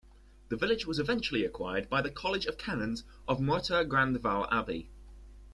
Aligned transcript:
The 0.49 0.57
village 0.57 0.87
was 0.87 0.97
eventually 0.97 1.45
acquired 1.45 1.87
by 1.87 2.01
the 2.01 2.09
college 2.09 2.47
of 2.47 2.57
canons 2.57 3.03
of 3.27 3.39
Moutier-Grandval 3.39 4.47
Abbey. 4.49 4.89